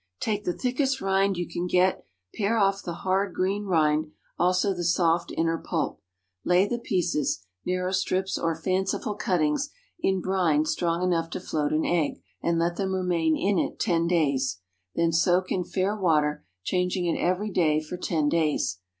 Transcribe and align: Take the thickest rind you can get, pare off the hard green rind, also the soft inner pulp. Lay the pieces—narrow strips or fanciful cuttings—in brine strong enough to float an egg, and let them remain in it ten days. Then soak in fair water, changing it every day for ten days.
Take 0.19 0.45
the 0.45 0.53
thickest 0.57 0.99
rind 0.99 1.37
you 1.37 1.47
can 1.47 1.67
get, 1.67 2.07
pare 2.33 2.57
off 2.57 2.81
the 2.81 2.93
hard 3.05 3.35
green 3.35 3.65
rind, 3.65 4.11
also 4.35 4.73
the 4.73 4.83
soft 4.83 5.31
inner 5.37 5.59
pulp. 5.59 6.01
Lay 6.43 6.67
the 6.67 6.79
pieces—narrow 6.79 7.91
strips 7.91 8.35
or 8.35 8.55
fanciful 8.55 9.13
cuttings—in 9.13 10.19
brine 10.19 10.65
strong 10.65 11.03
enough 11.03 11.29
to 11.29 11.39
float 11.39 11.71
an 11.71 11.85
egg, 11.85 12.19
and 12.41 12.57
let 12.57 12.77
them 12.77 12.95
remain 12.95 13.37
in 13.37 13.59
it 13.59 13.79
ten 13.79 14.07
days. 14.07 14.61
Then 14.95 15.11
soak 15.11 15.51
in 15.51 15.63
fair 15.63 15.95
water, 15.95 16.45
changing 16.63 17.05
it 17.05 17.19
every 17.19 17.51
day 17.51 17.79
for 17.79 17.95
ten 17.95 18.27
days. 18.27 18.79